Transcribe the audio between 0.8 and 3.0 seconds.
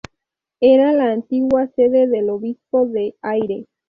la antigua sede del obispo